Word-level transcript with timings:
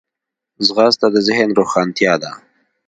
ځغاسته 0.65 1.07
د 1.13 1.15
ذهن 1.27 1.49
روښانتیا 1.59 2.13
ده 2.23 2.31